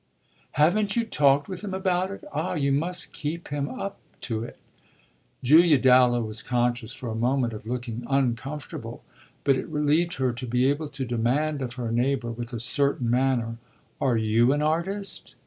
[0.53, 2.23] "Haven't you talked with him about it?
[2.33, 4.57] Ah you must keep him up to it!"
[5.43, 9.03] Julia Dallow was conscious for a moment of looking uncomfortable;
[9.43, 13.11] but it relieved her to be able to demand of her neighbour with a certain
[13.11, 13.57] manner:
[14.01, 15.35] "Are you an artist?"